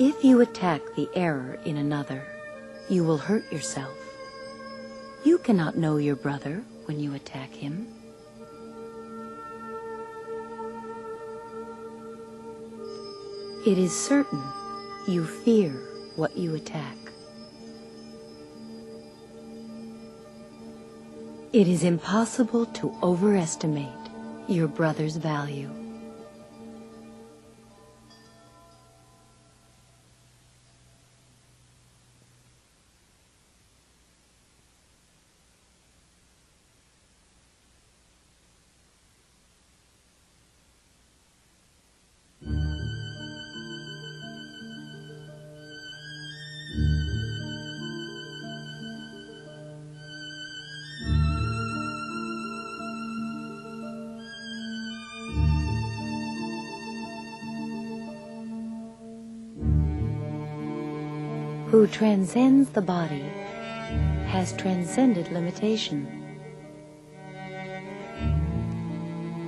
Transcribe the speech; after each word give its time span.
If 0.00 0.22
you 0.22 0.40
attack 0.40 0.80
the 0.94 1.08
error 1.12 1.58
in 1.64 1.76
another, 1.76 2.22
you 2.88 3.02
will 3.02 3.18
hurt 3.18 3.50
yourself. 3.50 3.96
You 5.24 5.38
cannot 5.38 5.76
know 5.76 5.96
your 5.96 6.14
brother 6.14 6.62
when 6.84 7.00
you 7.00 7.14
attack 7.14 7.52
him. 7.52 7.88
It 13.66 13.76
is 13.76 13.90
certain 13.92 14.40
you 15.08 15.26
fear 15.26 15.72
what 16.14 16.36
you 16.36 16.54
attack. 16.54 16.96
It 21.52 21.66
is 21.66 21.82
impossible 21.82 22.66
to 22.66 22.96
overestimate 23.02 23.88
your 24.46 24.68
brother's 24.68 25.16
value. 25.16 25.87
Who 61.70 61.86
transcends 61.86 62.70
the 62.70 62.80
body 62.80 63.30
has 64.28 64.54
transcended 64.54 65.30
limitation. 65.30 66.06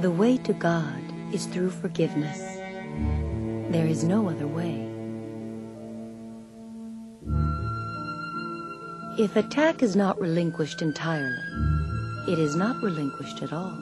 The 0.00 0.10
way 0.10 0.38
to 0.38 0.54
God 0.54 1.02
is 1.34 1.44
through 1.44 1.68
forgiveness. 1.68 2.38
There 3.70 3.86
is 3.86 4.02
no 4.02 4.30
other 4.30 4.46
way. 4.46 4.88
If 9.18 9.36
attack 9.36 9.82
is 9.82 9.94
not 9.94 10.18
relinquished 10.18 10.80
entirely, 10.80 11.36
it 12.28 12.38
is 12.38 12.56
not 12.56 12.82
relinquished 12.82 13.42
at 13.42 13.52
all. 13.52 13.76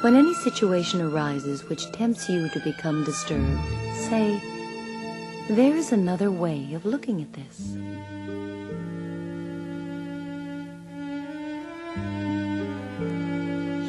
When 0.00 0.16
any 0.16 0.34
situation 0.34 1.00
arises 1.00 1.68
which 1.68 1.92
tempts 1.92 2.28
you 2.28 2.48
to 2.48 2.60
become 2.60 3.04
disturbed, 3.04 3.60
say, 4.08 4.40
there 5.48 5.74
is 5.74 5.92
another 5.92 6.30
way 6.30 6.74
of 6.74 6.84
looking 6.84 7.22
at 7.22 7.32
this. 7.32 7.74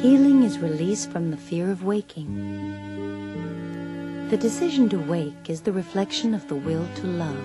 Healing 0.02 0.42
is 0.42 0.58
release 0.58 1.04
from 1.04 1.30
the 1.30 1.36
fear 1.36 1.70
of 1.70 1.84
waking. 1.84 2.34
The 4.30 4.38
decision 4.38 4.88
to 4.88 4.98
wake 4.98 5.50
is 5.50 5.60
the 5.60 5.72
reflection 5.72 6.32
of 6.32 6.48
the 6.48 6.54
will 6.54 6.88
to 6.96 7.06
love, 7.06 7.44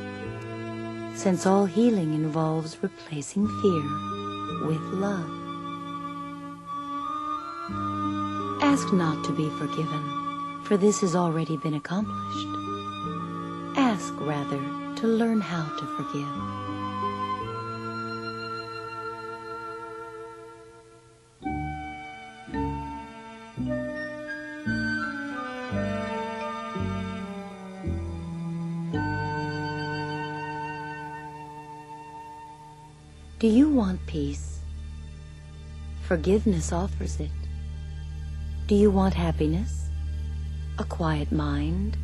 since 1.17 1.45
all 1.45 1.65
healing 1.65 2.13
involves 2.13 2.81
replacing 2.81 3.45
fear 3.61 3.83
with 4.65 4.81
love. 4.93 5.29
Ask 8.61 8.93
not 8.93 9.25
to 9.25 9.33
be 9.35 9.49
forgiven, 9.59 10.63
for 10.63 10.77
this 10.77 11.01
has 11.01 11.17
already 11.17 11.57
been 11.57 11.73
accomplished. 11.73 12.64
Ask, 13.95 14.13
rather, 14.19 14.59
to 14.97 15.07
learn 15.07 15.39
how 15.39 15.63
to 15.79 15.85
forgive. 15.95 16.35
Do 33.39 33.47
you 33.47 33.69
want 33.69 34.05
peace? 34.07 34.59
Forgiveness 36.05 36.73
offers 36.73 37.21
it. 37.21 37.31
Do 38.67 38.75
you 38.75 38.91
want 38.91 39.13
happiness? 39.13 39.87
A 40.79 40.83
quiet 40.83 41.31
mind? 41.31 41.95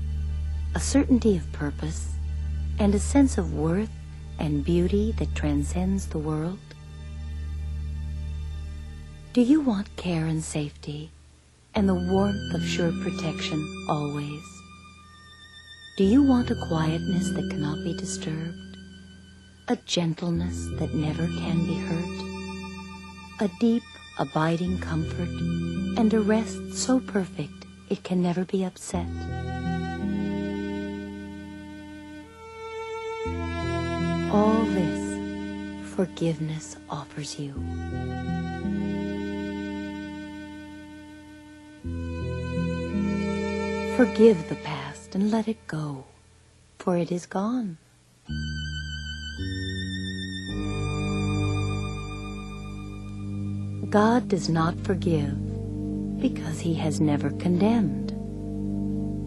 A 0.74 0.80
certainty 0.80 1.36
of 1.36 1.52
purpose? 1.52 2.14
And 2.80 2.96
a 2.96 3.00
sense 3.00 3.38
of 3.38 3.54
worth 3.54 3.92
and 4.40 4.64
beauty 4.64 5.12
that 5.18 5.36
transcends 5.36 6.08
the 6.08 6.18
world? 6.18 6.59
Do 9.34 9.42
you 9.42 9.59
want 9.59 9.94
care 9.98 10.26
and 10.26 10.42
safety 10.42 11.12
and 11.76 11.90
the 11.90 11.94
warmth 11.94 12.54
of 12.54 12.64
sure 12.64 12.94
protection 13.04 13.59
always? 13.90 14.44
Do 15.98 16.06
you 16.06 16.24
want 16.24 16.52
a 16.52 16.66
quietness 16.68 17.32
that 17.32 17.50
cannot 17.50 17.84
be 17.84 17.96
disturbed? 17.98 18.78
A 19.68 19.76
gentleness 19.86 20.68
that 20.80 20.94
never 20.94 21.28
can 21.28 21.66
be 21.66 21.76
hurt? 21.76 23.46
A 23.46 23.52
deep, 23.59 23.84
abiding 24.20 24.80
comfort 24.80 25.30
and 26.00 26.14
a 26.14 26.22
rest 26.22 26.74
so 26.74 27.02
perfect 27.02 27.66
it 27.90 28.03
can 28.03 28.22
never 28.22 28.46
be 28.46 28.64
upset? 28.64 29.08
All 34.34 34.64
this 34.64 35.90
forgiveness 35.94 36.78
offers 36.90 37.38
you. 37.38 37.53
Forgive 43.97 44.47
the 44.47 44.56
past 44.64 45.16
and 45.16 45.31
let 45.31 45.50
it 45.50 45.68
go, 45.68 46.06
for 46.80 46.96
it 46.96 47.12
is 47.12 47.25
gone. 47.25 47.78
God 53.90 54.30
does 54.30 54.47
not 54.47 54.80
forgive 54.80 55.36
because 56.22 56.62
he 56.62 56.74
has 56.75 57.02
never 57.02 57.31
condemned. 57.31 58.12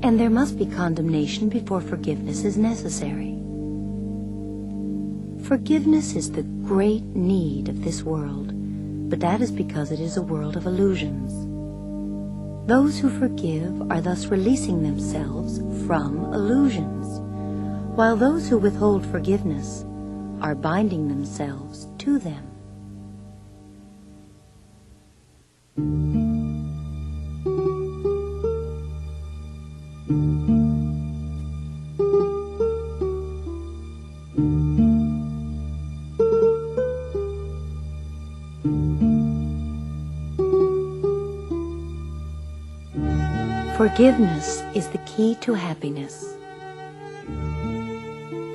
And 0.03 0.19
there 0.19 0.31
must 0.31 0.57
be 0.57 0.65
condemnation 0.65 1.51
before 1.51 1.83
forgiveness 1.83 2.45
is 2.45 2.57
necessary. 2.57 3.35
Forgiveness 5.45 6.17
is 6.17 6.33
the 6.33 6.43
great 6.43 7.05
need 7.05 7.69
of 7.69 7.85
this 7.85 8.03
world, 8.03 8.51
but 9.11 9.21
that 9.21 9.43
is 9.43 9.53
because 9.53 9.93
it 9.93 10.01
is 10.01 10.17
a 10.17 10.23
world 10.23 10.57
of 10.57 10.65
illusions. 10.65 11.33
Those 12.67 12.99
who 12.99 13.11
forgive 13.11 13.91
are 13.91 14.01
thus 14.01 14.29
releasing 14.29 14.83
themselves 14.83 15.59
from 15.87 16.33
illusions, 16.33 17.21
while 17.95 18.17
those 18.17 18.49
who 18.49 18.57
withhold 18.57 19.05
forgiveness 19.05 19.85
are 20.41 20.55
binding 20.55 21.09
themselves 21.09 21.89
to 21.99 22.19
them. 22.19 22.45
Forgiveness 43.77 44.63
is 44.77 44.87
the 44.91 44.99
key 44.99 45.35
to 45.41 45.53
happiness. 45.53 46.37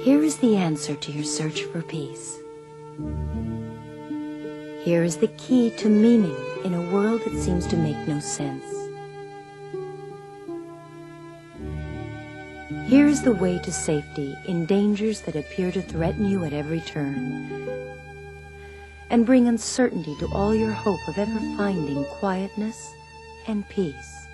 Here 0.06 0.24
is 0.24 0.38
the 0.38 0.56
answer 0.56 0.96
to 0.96 1.12
your 1.12 1.26
search 1.26 1.64
for 1.64 1.82
peace. 1.82 2.38
Here 4.86 5.04
is 5.04 5.18
the 5.18 5.30
key 5.38 5.72
to 5.72 5.90
meaning 5.90 6.38
in 6.64 6.74
a 6.74 6.90
world 6.94 7.20
that 7.26 7.38
seems 7.38 7.68
to 7.68 7.76
make 7.76 7.98
no 8.08 8.22
sense. 8.22 8.64
Here 12.88 13.08
is 13.08 13.22
the 13.22 13.36
way 13.36 13.60
to 13.60 13.74
safety 13.74 14.38
in 14.48 14.66
dangers 14.68 15.20
that 15.24 15.36
appear 15.36 15.74
to 15.74 15.82
threaten 15.82 16.30
you 16.30 16.46
at 16.46 16.54
every 16.54 16.80
turn 16.80 17.52
and 19.10 19.26
bring 19.26 19.50
uncertainty 19.50 20.16
to 20.20 20.28
all 20.28 20.56
your 20.56 20.72
hope 20.72 21.06
of 21.10 21.18
ever 21.18 21.40
finding 21.58 22.06
quietness 22.06 22.94
and 23.48 23.68
peace. 23.68 24.28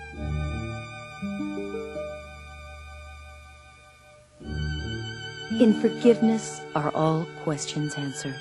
In 5.58 5.72
forgiveness 5.80 6.60
are 6.74 6.90
all 6.90 7.26
questions 7.42 7.94
answered. 7.94 8.36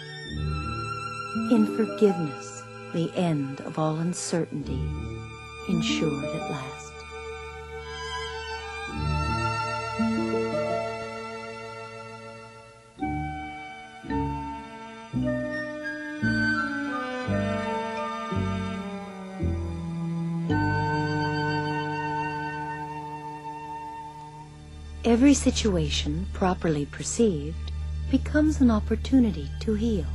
In 1.49 1.65
forgiveness, 1.77 2.61
the 2.91 3.09
end 3.15 3.61
of 3.61 3.79
all 3.79 3.95
uncertainty 3.95 4.81
ensured 5.69 6.25
at 6.25 6.51
last. 6.51 6.94
Every 25.05 25.35
situation, 25.35 26.25
properly 26.33 26.87
perceived, 26.87 27.71
becomes 28.09 28.59
an 28.59 28.71
opportunity 28.71 29.51
to 29.59 29.75
heal. 29.75 30.07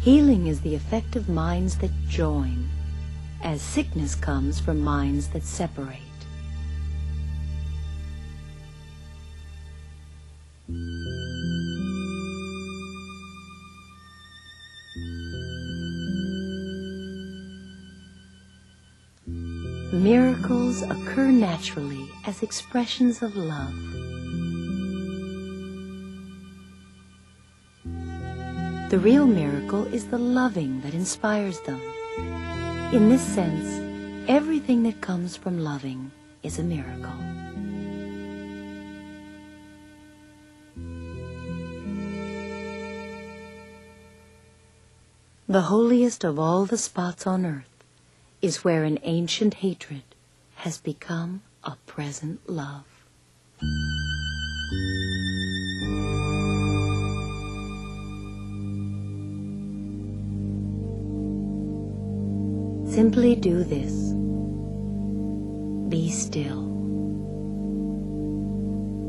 Healing 0.00 0.46
is 0.46 0.60
the 0.60 0.76
effect 0.76 1.16
of 1.16 1.28
minds 1.28 1.78
that 1.78 1.90
join, 2.08 2.68
as 3.42 3.60
sickness 3.60 4.14
comes 4.14 4.60
from 4.60 4.78
minds 4.78 5.26
that 5.30 5.42
separate. 5.42 6.07
Miracles 19.92 20.82
occur 20.82 21.30
naturally 21.30 22.10
as 22.26 22.42
expressions 22.42 23.22
of 23.22 23.34
love. 23.36 23.72
The 28.90 28.98
real 28.98 29.26
miracle 29.26 29.86
is 29.86 30.08
the 30.08 30.18
loving 30.18 30.82
that 30.82 30.92
inspires 30.92 31.60
them. 31.60 31.80
In 32.92 33.08
this 33.08 33.22
sense, 33.22 34.28
everything 34.28 34.82
that 34.82 35.00
comes 35.00 35.36
from 35.36 35.58
loving 35.58 36.10
is 36.42 36.58
a 36.58 36.62
miracle. 36.62 37.16
The 45.48 45.62
holiest 45.62 46.24
of 46.24 46.38
all 46.38 46.66
the 46.66 46.76
spots 46.76 47.26
on 47.26 47.46
earth 47.46 47.77
is 48.40 48.64
where 48.64 48.84
an 48.84 48.98
ancient 49.02 49.54
hatred 49.54 50.02
has 50.56 50.78
become 50.78 51.42
a 51.64 51.76
present 51.86 52.48
love. 52.48 52.84
Simply 62.92 63.36
do 63.36 63.62
this. 63.62 63.92
Be 65.88 66.10
still. 66.10 66.66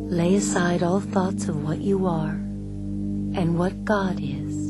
Lay 0.09 0.35
aside 0.35 0.83
all 0.83 0.99
thoughts 0.99 1.47
of 1.47 1.63
what 1.63 1.79
you 1.79 2.05
are 2.05 2.31
and 2.31 3.57
what 3.57 3.85
God 3.85 4.19
is. 4.21 4.68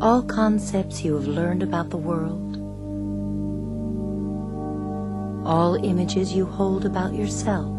All 0.00 0.22
concepts 0.22 1.04
you 1.04 1.14
have 1.14 1.26
learned 1.26 1.62
about 1.62 1.90
the 1.90 1.96
world. 1.96 2.56
All 5.46 5.76
images 5.76 6.32
you 6.34 6.46
hold 6.46 6.84
about 6.84 7.14
yourself. 7.14 7.70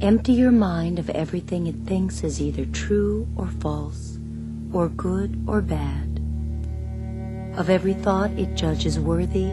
Empty 0.00 0.32
your 0.32 0.52
mind 0.52 0.98
of 0.98 1.08
everything 1.10 1.66
it 1.66 1.86
thinks 1.86 2.22
is 2.22 2.40
either 2.40 2.66
true 2.66 3.26
or 3.36 3.46
false, 3.46 4.18
or 4.72 4.88
good 4.90 5.42
or 5.46 5.62
bad, 5.62 6.20
of 7.56 7.70
every 7.70 7.94
thought 7.94 8.30
it 8.32 8.54
judges 8.54 9.00
worthy, 9.00 9.50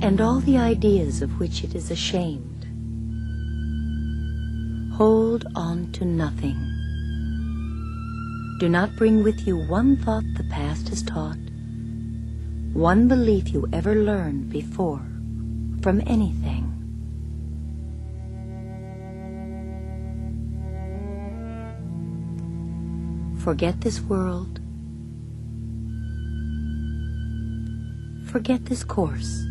and 0.00 0.20
all 0.20 0.40
the 0.40 0.58
ideas 0.58 1.22
of 1.22 1.38
which 1.38 1.62
it 1.62 1.74
is 1.76 1.90
ashamed. 1.90 2.57
Hold 4.98 5.46
on 5.54 5.92
to 5.92 6.04
nothing. 6.04 6.58
Do 8.58 8.68
not 8.68 8.96
bring 8.96 9.22
with 9.22 9.46
you 9.46 9.56
one 9.56 9.96
thought 9.96 10.24
the 10.36 10.42
past 10.50 10.88
has 10.88 11.04
taught, 11.04 11.38
one 12.72 13.06
belief 13.06 13.50
you 13.50 13.68
ever 13.72 13.94
learned 13.94 14.50
before 14.50 15.06
from 15.82 16.02
anything. 16.04 16.64
Forget 23.38 23.82
this 23.82 24.00
world. 24.00 24.58
Forget 28.32 28.64
this 28.64 28.82
course. 28.82 29.44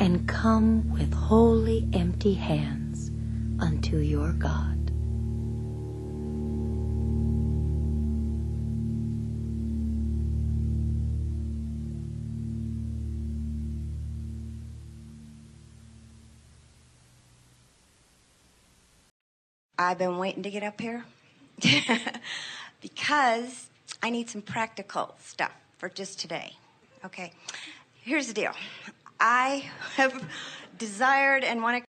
And 0.00 0.26
come 0.26 0.90
with 0.90 1.12
wholly 1.12 1.86
empty 1.92 2.32
hands 2.32 3.10
unto 3.60 3.98
your 3.98 4.32
God. 4.32 4.78
I've 19.78 19.98
been 19.98 20.16
waiting 20.16 20.42
to 20.44 20.50
get 20.50 20.62
up 20.62 20.80
here 20.80 21.04
because 22.80 23.68
I 24.02 24.08
need 24.08 24.30
some 24.30 24.40
practical 24.40 25.14
stuff 25.22 25.52
for 25.76 25.90
just 25.90 26.18
today. 26.18 26.54
Okay, 27.04 27.34
here's 28.02 28.28
the 28.28 28.34
deal 28.34 28.54
I 29.20 29.70
have 29.96 30.24
desired 30.78 31.44
and 31.44 31.62
want 31.62 31.82
to 31.82 31.88